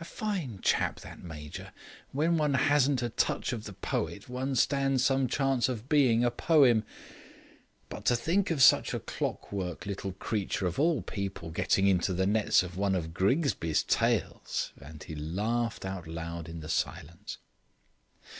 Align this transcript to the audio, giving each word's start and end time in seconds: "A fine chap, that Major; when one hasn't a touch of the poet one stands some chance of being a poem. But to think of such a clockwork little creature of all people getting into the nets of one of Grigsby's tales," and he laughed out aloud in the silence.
"A 0.00 0.04
fine 0.04 0.58
chap, 0.64 0.98
that 1.02 1.22
Major; 1.22 1.72
when 2.10 2.36
one 2.36 2.54
hasn't 2.54 3.04
a 3.04 3.08
touch 3.08 3.52
of 3.52 3.66
the 3.66 3.72
poet 3.72 4.28
one 4.28 4.56
stands 4.56 5.04
some 5.04 5.28
chance 5.28 5.68
of 5.68 5.88
being 5.88 6.24
a 6.24 6.30
poem. 6.32 6.82
But 7.88 8.04
to 8.06 8.16
think 8.16 8.50
of 8.50 8.64
such 8.64 8.92
a 8.94 8.98
clockwork 8.98 9.86
little 9.86 10.10
creature 10.14 10.66
of 10.66 10.80
all 10.80 11.02
people 11.02 11.50
getting 11.52 11.86
into 11.86 12.12
the 12.12 12.26
nets 12.26 12.64
of 12.64 12.76
one 12.76 12.96
of 12.96 13.14
Grigsby's 13.14 13.84
tales," 13.84 14.72
and 14.80 15.04
he 15.04 15.14
laughed 15.14 15.84
out 15.84 16.04
aloud 16.08 16.48
in 16.48 16.58
the 16.62 16.68
silence. 16.68 17.38